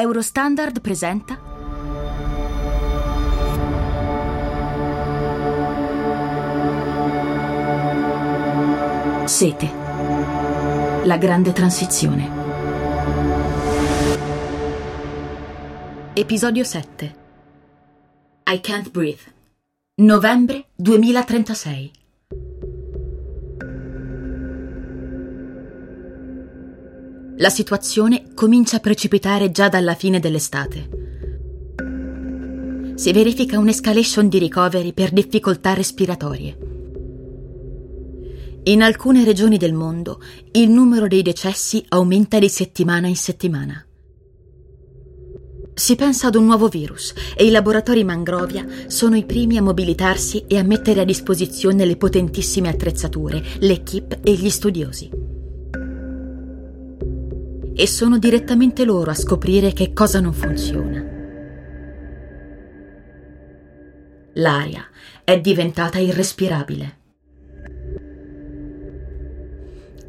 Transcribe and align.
Eurostandard 0.00 0.80
presenta 0.80 1.38
Sete. 9.26 9.70
La 11.04 11.18
grande 11.18 11.52
transizione. 11.52 12.30
Episodio 16.14 16.64
7. 16.64 17.14
I 18.50 18.60
can't 18.60 18.90
breathe. 18.90 19.20
Novembre 19.96 20.64
2036. 20.76 21.99
La 27.40 27.48
situazione 27.48 28.34
comincia 28.34 28.76
a 28.76 28.80
precipitare 28.80 29.50
già 29.50 29.70
dalla 29.70 29.94
fine 29.94 30.20
dell'estate. 30.20 30.88
Si 32.96 33.12
verifica 33.12 33.58
un'escalation 33.58 34.28
di 34.28 34.38
ricoveri 34.38 34.92
per 34.92 35.10
difficoltà 35.10 35.72
respiratorie. 35.72 36.58
In 38.64 38.82
alcune 38.82 39.24
regioni 39.24 39.56
del 39.56 39.72
mondo 39.72 40.20
il 40.52 40.68
numero 40.68 41.06
dei 41.06 41.22
decessi 41.22 41.82
aumenta 41.88 42.38
di 42.38 42.50
settimana 42.50 43.06
in 43.06 43.16
settimana. 43.16 43.86
Si 45.72 45.96
pensa 45.96 46.26
ad 46.26 46.34
un 46.34 46.44
nuovo 46.44 46.68
virus 46.68 47.14
e 47.34 47.46
i 47.46 47.50
laboratori 47.50 48.04
Mangrovia 48.04 48.66
sono 48.86 49.16
i 49.16 49.24
primi 49.24 49.56
a 49.56 49.62
mobilitarsi 49.62 50.44
e 50.46 50.58
a 50.58 50.62
mettere 50.62 51.00
a 51.00 51.04
disposizione 51.04 51.86
le 51.86 51.96
potentissime 51.96 52.68
attrezzature, 52.68 53.42
l'equipe 53.60 54.20
e 54.22 54.34
gli 54.34 54.50
studiosi 54.50 55.29
e 57.74 57.86
sono 57.86 58.18
direttamente 58.18 58.84
loro 58.84 59.10
a 59.10 59.14
scoprire 59.14 59.72
che 59.72 59.92
cosa 59.92 60.20
non 60.20 60.32
funziona. 60.32 61.04
L'aria 64.34 64.88
è 65.24 65.40
diventata 65.40 65.98
irrespirabile. 65.98 66.98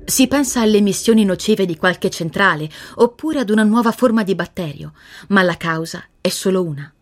Si 0.06 0.28
pensa 0.28 0.62
alle 0.62 0.78
emissioni 0.78 1.24
nocive 1.24 1.66
di 1.66 1.78
qualche 1.78 2.10
centrale 2.10 2.70
oppure 2.96 3.40
ad 3.40 3.50
una 3.50 3.64
nuova 3.64 3.92
forma 3.92 4.24
di 4.24 4.36
batterio, 4.36 4.94
ma 5.30 5.42
la 5.42 5.56
causa 5.56 6.04
è 6.20 6.28
solo 6.28 6.64
una. 6.64 6.94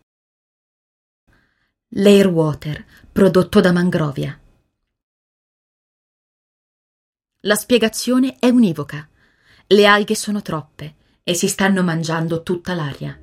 L'airwater 1.94 2.84
prodotto 3.10 3.60
da 3.60 3.72
Mangrovia. 3.72 4.38
La 7.40 7.56
spiegazione 7.56 8.36
è 8.38 8.48
univoca. 8.48 9.08
Le 9.72 9.86
alghe 9.86 10.16
sono 10.16 10.42
troppe 10.42 10.96
e 11.22 11.32
si 11.34 11.46
stanno 11.46 11.84
mangiando 11.84 12.42
tutta 12.42 12.74
l'aria. 12.74 13.16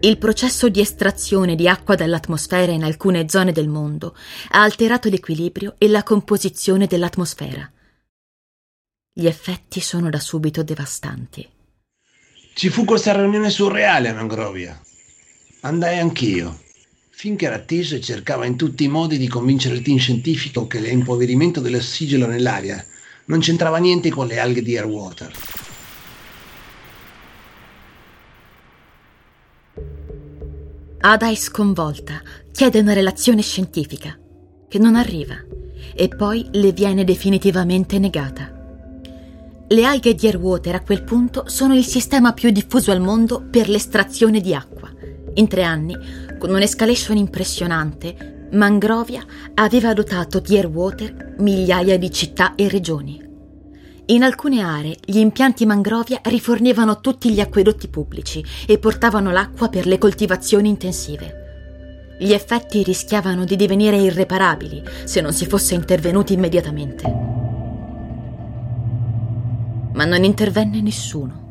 Il 0.00 0.18
processo 0.18 0.68
di 0.68 0.80
estrazione 0.80 1.54
di 1.54 1.68
acqua 1.68 1.94
dall'atmosfera 1.94 2.72
in 2.72 2.82
alcune 2.82 3.28
zone 3.28 3.52
del 3.52 3.68
mondo 3.68 4.16
ha 4.48 4.62
alterato 4.62 5.08
l'equilibrio 5.08 5.76
e 5.78 5.86
la 5.86 6.02
composizione 6.02 6.88
dell'atmosfera. 6.88 7.70
Gli 9.12 9.26
effetti 9.26 9.78
sono 9.78 10.10
da 10.10 10.18
subito 10.18 10.64
devastanti. 10.64 11.48
Ci 12.54 12.70
fu 12.70 12.84
questa 12.84 13.14
riunione 13.14 13.50
surreale 13.50 14.08
a 14.08 14.14
Mangrovia. 14.14 14.80
Andai 15.60 16.00
anch'io. 16.00 16.60
Finché 17.08 17.48
Rattis 17.48 18.00
cercava 18.02 18.46
in 18.46 18.56
tutti 18.56 18.82
i 18.82 18.88
modi 18.88 19.16
di 19.16 19.28
convincere 19.28 19.76
il 19.76 19.82
team 19.82 19.98
scientifico 19.98 20.66
che 20.66 20.80
l'impoverimento 20.80 21.60
dell'ossigeno 21.60 22.26
nell'aria 22.26 22.84
non 23.32 23.40
c'entrava 23.40 23.78
niente 23.78 24.10
con 24.10 24.26
le 24.26 24.38
alghe 24.38 24.60
di 24.60 24.76
Airwater. 24.76 25.32
Ada 31.00 31.30
è 31.30 31.34
sconvolta, 31.34 32.20
chiede 32.52 32.80
una 32.80 32.92
relazione 32.92 33.40
scientifica, 33.40 34.18
che 34.68 34.78
non 34.78 34.96
arriva, 34.96 35.36
e 35.94 36.08
poi 36.08 36.46
le 36.52 36.72
viene 36.72 37.04
definitivamente 37.04 37.98
negata. 37.98 38.52
Le 39.66 39.84
alghe 39.86 40.14
di 40.14 40.26
Airwater 40.26 40.74
a 40.74 40.82
quel 40.82 41.02
punto 41.02 41.44
sono 41.48 41.74
il 41.74 41.86
sistema 41.86 42.34
più 42.34 42.50
diffuso 42.50 42.92
al 42.92 43.00
mondo 43.00 43.42
per 43.50 43.70
l'estrazione 43.70 44.42
di 44.42 44.54
acqua. 44.54 44.90
In 45.34 45.48
tre 45.48 45.62
anni, 45.62 45.96
con 46.38 46.50
un'escalation 46.50 47.16
impressionante, 47.16 48.31
Mangrovia 48.52 49.24
aveva 49.54 49.94
dotato 49.94 50.38
di 50.38 50.56
Airwater 50.56 51.36
migliaia 51.38 51.96
di 51.96 52.10
città 52.10 52.54
e 52.54 52.68
regioni. 52.68 53.18
In 54.06 54.22
alcune 54.22 54.60
aree 54.60 54.98
gli 55.02 55.16
impianti 55.16 55.64
Mangrovia 55.64 56.20
rifornivano 56.24 57.00
tutti 57.00 57.32
gli 57.32 57.40
acquedotti 57.40 57.88
pubblici 57.88 58.44
e 58.66 58.78
portavano 58.78 59.30
l'acqua 59.30 59.70
per 59.70 59.86
le 59.86 59.96
coltivazioni 59.96 60.68
intensive. 60.68 62.16
Gli 62.18 62.32
effetti 62.32 62.82
rischiavano 62.82 63.46
di 63.46 63.56
divenire 63.56 63.96
irreparabili 63.96 64.82
se 65.04 65.22
non 65.22 65.32
si 65.32 65.46
fosse 65.46 65.74
intervenuti 65.74 66.34
immediatamente. 66.34 67.04
Ma 69.94 70.04
non 70.04 70.24
intervenne 70.24 70.82
nessuno. 70.82 71.41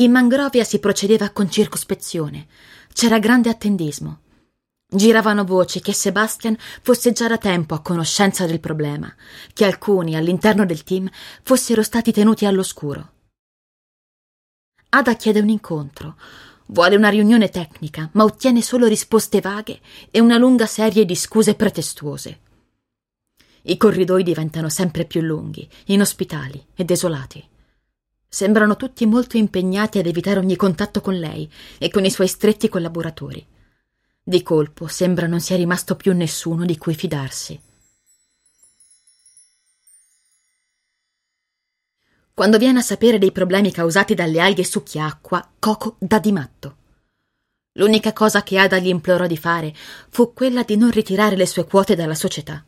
In 0.00 0.12
Mangrovia 0.12 0.64
si 0.64 0.78
procedeva 0.78 1.28
con 1.28 1.50
circospezione. 1.50 2.46
C'era 2.90 3.18
grande 3.18 3.50
attendismo. 3.50 4.20
Giravano 4.86 5.44
voci 5.44 5.80
che 5.80 5.92
Sebastian 5.92 6.56
fosse 6.80 7.12
già 7.12 7.28
da 7.28 7.36
tempo 7.36 7.74
a 7.74 7.82
conoscenza 7.82 8.46
del 8.46 8.60
problema, 8.60 9.14
che 9.52 9.66
alcuni 9.66 10.16
all'interno 10.16 10.64
del 10.64 10.84
team 10.84 11.08
fossero 11.42 11.82
stati 11.82 12.12
tenuti 12.12 12.46
all'oscuro. 12.46 13.12
Ada 14.88 15.16
chiede 15.16 15.40
un 15.40 15.50
incontro, 15.50 16.16
vuole 16.68 16.96
una 16.96 17.10
riunione 17.10 17.50
tecnica, 17.50 18.08
ma 18.12 18.24
ottiene 18.24 18.62
solo 18.62 18.86
risposte 18.86 19.42
vaghe 19.42 19.80
e 20.10 20.18
una 20.18 20.38
lunga 20.38 20.64
serie 20.64 21.04
di 21.04 21.14
scuse 21.14 21.54
pretestuose. 21.54 22.40
I 23.64 23.76
corridoi 23.76 24.22
diventano 24.22 24.70
sempre 24.70 25.04
più 25.04 25.20
lunghi, 25.20 25.68
inospitali 25.88 26.68
e 26.74 26.84
desolati. 26.84 27.46
Sembrano 28.32 28.76
tutti 28.76 29.06
molto 29.06 29.36
impegnati 29.36 29.98
ad 29.98 30.06
evitare 30.06 30.38
ogni 30.38 30.54
contatto 30.54 31.00
con 31.00 31.18
lei 31.18 31.50
e 31.78 31.90
con 31.90 32.04
i 32.04 32.10
suoi 32.10 32.28
stretti 32.28 32.68
collaboratori. 32.68 33.44
Di 34.22 34.42
colpo 34.44 34.86
sembra 34.86 35.26
non 35.26 35.40
sia 35.40 35.56
rimasto 35.56 35.96
più 35.96 36.14
nessuno 36.14 36.64
di 36.64 36.78
cui 36.78 36.94
fidarsi. 36.94 37.60
Quando 42.32 42.56
viene 42.56 42.78
a 42.78 42.82
sapere 42.82 43.18
dei 43.18 43.32
problemi 43.32 43.72
causati 43.72 44.14
dalle 44.14 44.40
alghe 44.40 44.64
succhiacqua, 44.64 45.54
Coco 45.58 45.96
dà 45.98 46.20
di 46.20 46.30
matto. 46.30 46.76
L'unica 47.72 48.12
cosa 48.12 48.44
che 48.44 48.58
Ada 48.58 48.78
gli 48.78 48.86
implorò 48.86 49.26
di 49.26 49.36
fare 49.36 49.74
fu 50.08 50.32
quella 50.32 50.62
di 50.62 50.76
non 50.76 50.92
ritirare 50.92 51.34
le 51.34 51.46
sue 51.46 51.64
quote 51.64 51.96
dalla 51.96 52.14
società. 52.14 52.64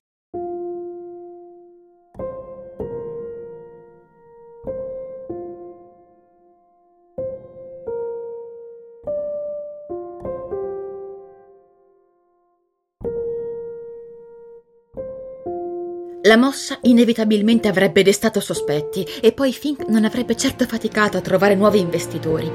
La 16.25 16.37
mossa 16.37 16.79
inevitabilmente 16.83 17.67
avrebbe 17.67 18.05
destato 18.05 18.39
sospetti 18.39 19.05
e 19.21 19.33
poi 19.33 19.53
Fink 19.53 19.89
non 19.89 20.05
avrebbe 20.05 20.37
certo 20.37 20.67
faticato 20.67 21.17
a 21.17 21.21
trovare 21.21 21.57
nuovi 21.57 21.81
investitori. 21.81 22.49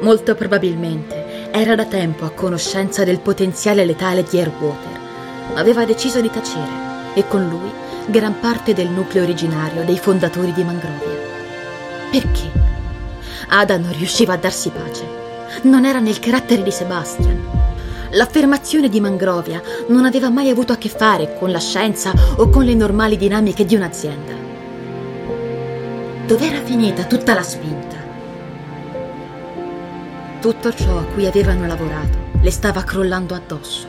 Molto 0.00 0.34
probabilmente 0.34 1.50
era 1.50 1.74
da 1.74 1.84
tempo 1.84 2.24
a 2.24 2.30
conoscenza 2.30 3.04
del 3.04 3.20
potenziale 3.20 3.84
letale 3.84 4.22
di 4.22 4.38
Airwater, 4.38 5.00
ma 5.52 5.60
aveva 5.60 5.84
deciso 5.84 6.22
di 6.22 6.30
tacere 6.30 7.12
e 7.12 7.28
con 7.28 7.46
lui 7.46 7.70
gran 8.06 8.40
parte 8.40 8.72
del 8.72 8.88
nucleo 8.88 9.22
originario 9.22 9.84
dei 9.84 9.98
fondatori 9.98 10.54
di 10.54 10.64
Mangrovia. 10.64 11.26
Perché? 12.10 12.50
Ada 13.48 13.76
non 13.76 13.92
riusciva 13.92 14.32
a 14.32 14.38
darsi 14.38 14.70
pace. 14.70 15.04
Non 15.64 15.84
era 15.84 15.98
nel 15.98 16.18
carattere 16.20 16.62
di 16.62 16.70
Sebastian. 16.70 17.57
L'affermazione 18.12 18.88
di 18.88 19.00
Mangrovia 19.00 19.60
non 19.88 20.06
aveva 20.06 20.30
mai 20.30 20.48
avuto 20.48 20.72
a 20.72 20.76
che 20.76 20.88
fare 20.88 21.36
con 21.38 21.50
la 21.50 21.58
scienza 21.58 22.12
o 22.36 22.48
con 22.48 22.64
le 22.64 22.74
normali 22.74 23.18
dinamiche 23.18 23.66
di 23.66 23.74
un'azienda. 23.74 24.32
Dov'era 26.26 26.60
finita 26.62 27.04
tutta 27.04 27.34
la 27.34 27.42
spinta? 27.42 27.96
Tutto 30.40 30.72
ciò 30.72 30.98
a 30.98 31.04
cui 31.04 31.26
avevano 31.26 31.66
lavorato 31.66 32.26
le 32.40 32.50
stava 32.50 32.82
crollando 32.82 33.34
addosso. 33.34 33.86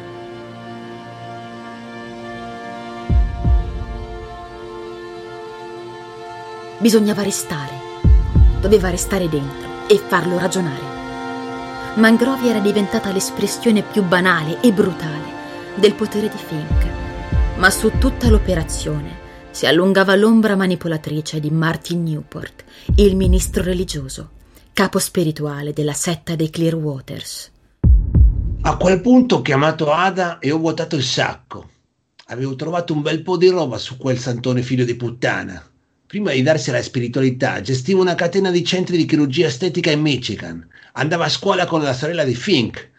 Bisognava 6.80 7.24
restare, 7.24 7.74
doveva 8.60 8.90
restare 8.90 9.30
dentro 9.30 9.68
e 9.88 9.98
farlo 9.98 10.38
ragionare. 10.38 10.99
Mangrovia 12.00 12.52
era 12.52 12.60
diventata 12.60 13.12
l'espressione 13.12 13.82
più 13.82 14.04
banale 14.04 14.62
e 14.62 14.72
brutale 14.72 15.38
del 15.76 15.96
potere 15.96 16.30
di 16.30 16.38
Fink, 16.38 17.58
ma 17.58 17.70
su 17.70 17.92
tutta 18.00 18.30
l'operazione 18.30 19.18
si 19.52 19.66
allungava 19.66 20.16
l'ombra 20.16 20.56
manipolatrice 20.56 21.42
di 21.42 21.52
Martin 21.52 22.04
Newport, 22.04 22.64
il 22.96 23.18
ministro 23.18 23.64
religioso, 23.64 24.30
capo 24.72 24.98
spirituale 24.98 25.74
della 25.74 25.92
setta 25.92 26.36
dei 26.36 26.50
Clearwaters. 26.50 27.52
A 28.62 28.78
quel 28.78 29.02
punto 29.02 29.36
ho 29.36 29.42
chiamato 29.42 29.92
Ada 29.92 30.40
e 30.40 30.52
ho 30.52 30.58
vuotato 30.58 30.96
il 30.96 31.04
sacco. 31.04 31.70
Avevo 32.28 32.56
trovato 32.56 32.94
un 32.94 33.02
bel 33.02 33.22
po' 33.24 33.36
di 33.36 33.50
roba 33.50 33.78
su 33.78 33.98
quel 33.98 34.18
santone 34.18 34.62
figlio 34.62 34.86
di 34.86 34.96
puttana. 34.96 35.69
Prima 36.10 36.32
di 36.32 36.42
darsi 36.42 36.72
alla 36.72 36.82
spiritualità, 36.82 37.62
gestiva 37.62 38.02
una 38.02 38.16
catena 38.16 38.50
di 38.50 38.64
centri 38.64 38.98
di 38.98 39.06
chirurgia 39.06 39.46
estetica 39.46 39.92
in 39.92 40.02
Michigan. 40.02 40.68
Andava 40.94 41.26
a 41.26 41.30
scuola 41.30 41.68
con 41.68 41.84
la 41.84 41.94
sorella 41.94 42.24
di 42.24 42.34
Fink. 42.34 42.90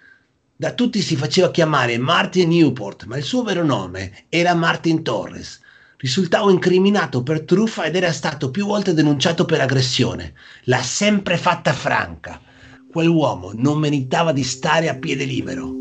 Da 0.54 0.74
tutti 0.74 1.02
si 1.02 1.16
faceva 1.16 1.50
chiamare 1.50 1.98
Martin 1.98 2.50
Newport, 2.50 3.06
ma 3.06 3.16
il 3.16 3.24
suo 3.24 3.42
vero 3.42 3.64
nome 3.64 4.26
era 4.28 4.54
Martin 4.54 5.02
Torres. 5.02 5.58
Risultavo 5.96 6.50
incriminato 6.50 7.24
per 7.24 7.40
truffa 7.40 7.82
ed 7.82 7.96
era 7.96 8.12
stato 8.12 8.52
più 8.52 8.64
volte 8.64 8.94
denunciato 8.94 9.44
per 9.44 9.60
aggressione. 9.60 10.34
L'ha 10.66 10.80
sempre 10.80 11.36
fatta 11.36 11.72
franca. 11.72 12.40
Quell'uomo 12.88 13.50
non 13.56 13.80
meritava 13.80 14.30
di 14.30 14.44
stare 14.44 14.88
a 14.88 14.94
piede 14.94 15.24
libero. 15.24 15.79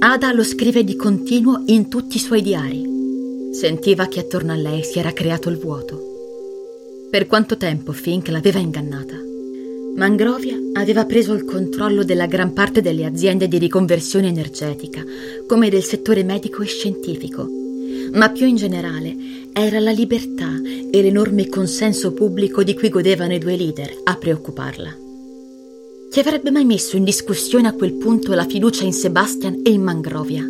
Ada 0.00 0.32
lo 0.32 0.44
scrive 0.44 0.84
di 0.84 0.94
continuo 0.94 1.64
in 1.66 1.88
tutti 1.88 2.18
i 2.18 2.20
suoi 2.20 2.40
diari. 2.40 2.84
Sentiva 3.52 4.06
che 4.06 4.20
attorno 4.20 4.52
a 4.52 4.54
lei 4.54 4.84
si 4.84 5.00
era 5.00 5.12
creato 5.12 5.48
il 5.48 5.58
vuoto. 5.58 6.00
Per 7.10 7.26
quanto 7.26 7.56
tempo 7.56 7.90
Fink 7.90 8.28
l'aveva 8.28 8.60
ingannata? 8.60 9.16
Mangrovia 9.96 10.56
aveva 10.74 11.04
preso 11.04 11.32
il 11.32 11.44
controllo 11.44 12.04
della 12.04 12.26
gran 12.26 12.52
parte 12.52 12.80
delle 12.80 13.06
aziende 13.06 13.48
di 13.48 13.58
riconversione 13.58 14.28
energetica, 14.28 15.02
come 15.48 15.68
del 15.68 15.82
settore 15.82 16.22
medico 16.22 16.62
e 16.62 16.66
scientifico, 16.66 17.48
ma 18.12 18.30
più 18.30 18.46
in 18.46 18.54
generale 18.54 19.16
era 19.52 19.80
la 19.80 19.90
libertà 19.90 20.52
e 20.92 21.02
l'enorme 21.02 21.48
consenso 21.48 22.12
pubblico 22.12 22.62
di 22.62 22.74
cui 22.74 22.88
godevano 22.88 23.34
i 23.34 23.38
due 23.38 23.56
leader 23.56 23.92
a 24.04 24.14
preoccuparla. 24.14 25.07
Chi 26.10 26.20
avrebbe 26.20 26.50
mai 26.50 26.64
messo 26.64 26.96
in 26.96 27.04
discussione 27.04 27.68
a 27.68 27.74
quel 27.74 27.92
punto 27.92 28.32
la 28.32 28.46
fiducia 28.46 28.82
in 28.82 28.94
Sebastian 28.94 29.60
e 29.62 29.70
in 29.70 29.82
Mangrovia? 29.82 30.42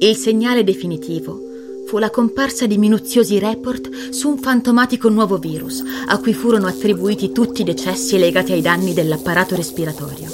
Il 0.00 0.16
segnale 0.16 0.64
definitivo 0.64 1.40
fu 1.86 1.98
la 1.98 2.10
comparsa 2.10 2.66
di 2.66 2.78
minuziosi 2.78 3.38
report 3.38 4.10
su 4.10 4.28
un 4.28 4.38
fantomatico 4.38 5.08
nuovo 5.08 5.38
virus, 5.38 5.84
a 6.08 6.18
cui 6.18 6.34
furono 6.34 6.66
attribuiti 6.66 7.30
tutti 7.30 7.60
i 7.60 7.64
decessi 7.64 8.18
legati 8.18 8.50
ai 8.50 8.60
danni 8.60 8.92
dell'apparato 8.92 9.54
respiratorio. 9.54 10.32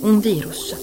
Un 0.00 0.20
virus, 0.20 0.76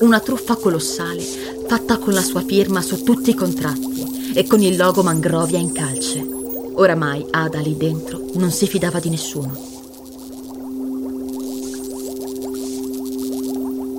una 0.00 0.20
truffa 0.20 0.56
colossale, 0.56 1.22
fatta 1.66 1.98
con 1.98 2.14
la 2.14 2.22
sua 2.22 2.40
firma 2.40 2.80
su 2.80 3.02
tutti 3.02 3.28
i 3.30 3.34
contratti 3.34 4.32
e 4.32 4.46
con 4.46 4.62
il 4.62 4.74
logo 4.78 5.02
Mangrovia 5.02 5.58
in 5.58 5.72
calce. 5.72 6.26
Oramai 6.72 7.26
Ada 7.30 7.60
lì 7.60 7.76
dentro 7.76 8.24
non 8.34 8.50
si 8.50 8.66
fidava 8.66 9.00
di 9.00 9.10
nessuno. 9.10 9.75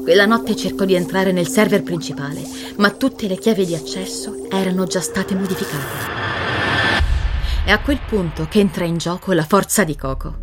Quella 0.07 0.25
notte 0.25 0.56
cercò 0.56 0.86
di 0.86 0.95
entrare 0.95 1.33
nel 1.33 1.50
server 1.50 1.83
principale, 1.83 2.42
ma 2.77 2.92
tutte 2.92 3.27
le 3.27 3.38
chiavi 3.38 3.65
di 3.65 3.75
accesso 3.75 4.48
erano 4.50 4.86
già 4.86 5.01
state 5.01 5.36
modificate. 5.36 7.04
È 7.65 7.71
a 7.71 7.81
quel 7.81 8.00
punto 8.07 8.48
che 8.50 8.62
entra 8.62 8.86
in 8.86 8.95
gioco 8.95 9.33
la 9.33 9.44
forza 9.44 9.83
di 9.83 9.98
Coco. 9.98 10.36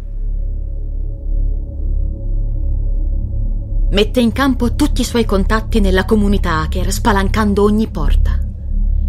Mette 3.92 4.20
in 4.20 4.32
campo 4.32 4.74
tutti 4.74 5.00
i 5.00 5.04
suoi 5.04 5.24
contatti 5.24 5.80
nella 5.80 6.04
comunità 6.04 6.60
hacker, 6.60 6.92
spalancando 6.92 7.62
ogni 7.62 7.88
porta. 7.88 8.38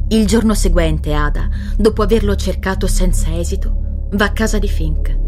Il 0.07 0.25
giorno 0.25 0.53
seguente 0.53 1.13
Ada, 1.13 1.49
dopo 1.75 2.01
averlo 2.01 2.33
cercato 2.37 2.87
senza 2.87 3.37
esito, 3.37 4.07
va 4.11 4.23
a 4.23 4.31
casa 4.31 4.57
di 4.57 4.69
Fink. 4.69 5.23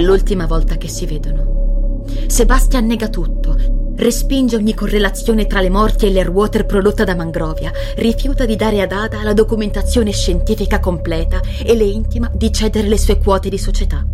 L'ultima 0.00 0.46
volta 0.46 0.76
che 0.76 0.88
si 0.88 1.06
vedono. 1.06 2.04
Sebastian 2.26 2.86
nega 2.86 3.08
tutto, 3.08 3.56
respinge 3.96 4.56
ogni 4.56 4.74
correlazione 4.74 5.46
tra 5.46 5.60
le 5.60 5.68
morti 5.68 6.06
e 6.06 6.12
l'airwater 6.12 6.64
prodotta 6.64 7.04
da 7.04 7.14
Mangrovia, 7.14 7.70
rifiuta 7.96 8.46
di 8.46 8.56
dare 8.56 8.80
ad 8.80 8.92
Ada 8.92 9.22
la 9.22 9.34
documentazione 9.34 10.10
scientifica 10.10 10.80
completa 10.80 11.40
e 11.62 11.74
le 11.76 11.84
intima 11.84 12.30
di 12.34 12.52
cedere 12.52 12.88
le 12.88 12.98
sue 12.98 13.18
quote 13.18 13.48
di 13.48 13.58
società. 13.58 14.06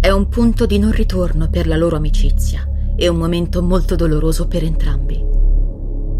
È 0.00 0.10
un 0.10 0.28
punto 0.28 0.66
di 0.66 0.78
non 0.78 0.90
ritorno 0.90 1.48
per 1.48 1.66
la 1.66 1.76
loro 1.76 1.96
amicizia 1.96 2.68
e 2.96 3.06
un 3.08 3.16
momento 3.16 3.62
molto 3.62 3.94
doloroso 3.94 4.48
per 4.48 4.64
entrambi. 4.64 5.24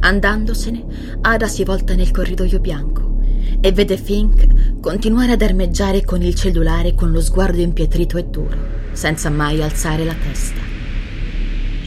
Andandosene, 0.01 0.85
Ada 1.21 1.49
si 1.49 1.65
volta 1.65 1.95
nel 1.95 2.11
corridoio 2.11 2.61
bianco 2.61 3.19
e 3.61 3.73
vede 3.73 3.97
Fink 3.97 4.81
continuare 4.81 5.33
ad 5.33 5.43
armeggiare 5.43 6.05
con 6.05 6.23
il 6.23 6.35
cellulare 6.35 6.95
con 6.95 7.11
lo 7.11 7.21
sguardo 7.21 7.61
impietrito 7.61 8.19
e 8.19 8.25
duro, 8.25 8.57
senza 8.93 9.31
mai 9.31 9.63
alzare 9.63 10.05
la 10.05 10.15
testa. 10.15 10.61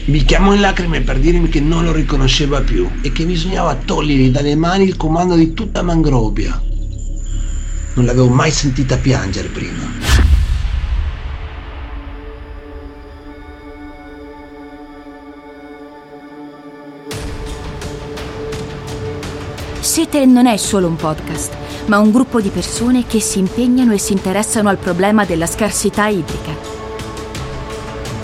Mi 0.06 0.24
chiamò 0.24 0.54
in 0.54 0.60
lacrime 0.60 1.00
per 1.00 1.18
dirmi 1.18 1.48
che 1.48 1.60
non 1.60 1.84
lo 1.84 1.90
riconosceva 1.90 2.60
più 2.60 2.88
e 3.00 3.10
che 3.10 3.24
bisognava 3.24 3.74
togliergli 3.74 4.30
dalle 4.30 4.54
mani 4.54 4.84
il 4.84 4.96
comando 4.96 5.34
di 5.34 5.52
tutta 5.52 5.82
Mangrovia. 5.82 6.62
Non 7.94 8.04
l'avevo 8.04 8.28
mai 8.28 8.52
sentita 8.52 8.96
piangere 8.98 9.48
prima. 9.48 10.14
Sete 19.80 20.24
non 20.24 20.46
è 20.46 20.56
solo 20.56 20.86
un 20.86 20.96
podcast, 20.96 21.52
ma 21.86 21.98
un 21.98 22.12
gruppo 22.12 22.40
di 22.40 22.50
persone 22.50 23.06
che 23.06 23.18
si 23.18 23.40
impegnano 23.40 23.92
e 23.92 23.98
si 23.98 24.12
interessano 24.12 24.68
al 24.68 24.76
problema 24.76 25.24
della 25.24 25.46
scarsità 25.46 26.06
idrica. 26.06 26.75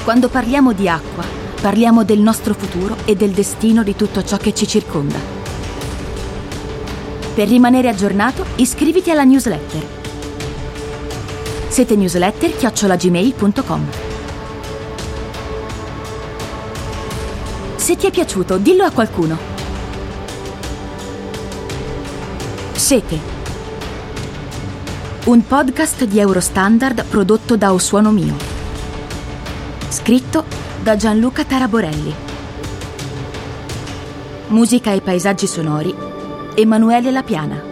Quando 0.05 0.29
parliamo 0.29 0.73
di 0.73 0.89
acqua, 0.89 1.43
Parliamo 1.63 2.03
del 2.03 2.19
nostro 2.19 2.55
futuro 2.55 2.97
e 3.05 3.15
del 3.15 3.31
destino 3.31 3.85
di 3.85 3.95
tutto 3.95 4.25
ciò 4.25 4.37
che 4.37 4.53
ci 4.53 4.67
circonda. 4.67 5.17
Per 7.37 7.47
rimanere 7.47 7.89
aggiornato, 7.89 8.45
iscriviti 8.57 9.13
alla 9.13 9.23
newsletter. 9.23 9.87
Siete 11.69 11.95
newsletter 11.95 12.57
chiocciolagmail.com. 12.57 13.87
Se 17.77 17.95
ti 17.95 18.09
è 18.09 18.11
piaciuto, 18.11 18.59
dillo 18.59 18.83
a 18.83 18.91
qualcuno. 18.91 19.39
Sete. 22.73 23.21
Un 25.27 25.47
podcast 25.47 26.05
di 26.07 26.19
Eurostandard 26.19 27.05
prodotto 27.05 27.57
da 27.57 27.73
Osuono 27.73 28.11
Mio. 28.11 28.52
Scritto 29.93 30.45
da 30.83 30.97
Gianluca 30.97 31.45
Taraborelli. 31.45 32.15
Musica 34.49 34.91
e 34.93 35.03
paesaggi 35.03 35.47
sonori 35.47 35.95
Emanuele 36.55 37.11
Lapiana. 37.11 37.63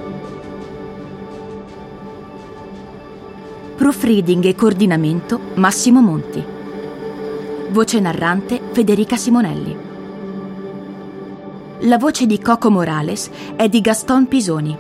Proofreading 3.75 4.45
e 4.45 4.55
coordinamento 4.55 5.41
Massimo 5.55 6.03
Monti. 6.03 6.45
Voce 7.71 8.01
narrante 8.01 8.61
Federica 8.71 9.17
Simonelli. 9.17 9.77
La 11.85 11.97
voce 11.97 12.27
di 12.27 12.39
Coco 12.39 12.71
Morales 12.71 13.31
è 13.57 13.67
di 13.71 13.81
Gaston 13.81 14.29
Pisoni. 14.29 14.77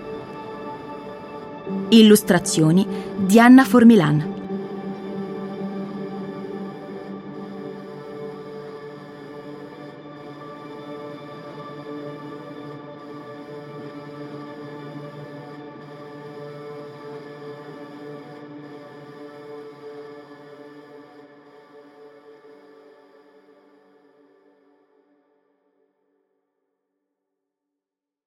Illustrazioni 1.88 2.86
di 3.16 3.40
Anna 3.40 3.64
Formilan. 3.64 4.39